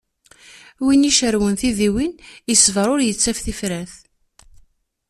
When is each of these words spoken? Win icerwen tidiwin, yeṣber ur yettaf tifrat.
Win 0.85 1.07
icerwen 1.09 1.55
tidiwin, 1.61 2.13
yeṣber 2.49 2.87
ur 2.93 2.99
yettaf 3.03 3.37
tifrat. 3.45 3.93